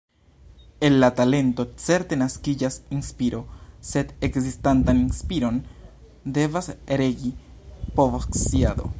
[0.87, 3.41] El la talento certe naskiĝas inspiro,
[3.91, 5.59] sed ekzistantan inspiron
[6.39, 6.71] devas
[7.03, 7.31] regi
[8.01, 8.89] povosciado.